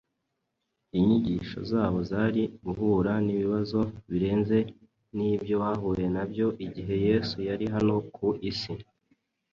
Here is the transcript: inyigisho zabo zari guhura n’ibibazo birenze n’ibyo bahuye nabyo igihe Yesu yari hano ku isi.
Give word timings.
inyigisho 0.97 1.57
zabo 1.71 1.97
zari 2.11 2.43
guhura 2.65 3.13
n’ibibazo 3.25 3.79
birenze 4.09 4.57
n’ibyo 5.17 5.55
bahuye 5.63 6.05
nabyo 6.15 6.47
igihe 6.65 6.93
Yesu 7.07 7.37
yari 7.49 7.65
hano 7.73 7.95
ku 8.15 8.27
isi. 8.51 8.73